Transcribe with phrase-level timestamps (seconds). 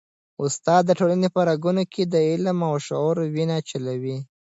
[0.45, 4.17] استاد د ټولني په رګونو کي د علم او شعور وینه چلوي.